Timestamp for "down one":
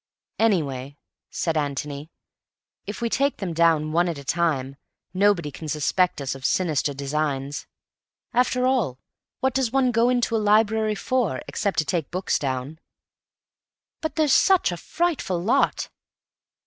3.53-4.09